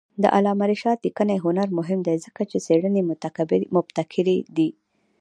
[0.21, 3.01] د علامه رشاد لیکنی هنر مهم دی ځکه چې څېړنې
[3.73, 4.69] مبتکرې دي.